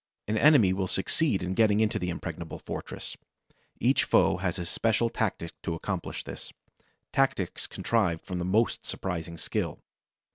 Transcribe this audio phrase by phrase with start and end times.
[0.27, 3.15] An enemy will succeed in getting into the impregnable fortress.
[3.79, 9.77] Each foe has his special tactics to accomplish this—tactics contrived with the most surprising skill.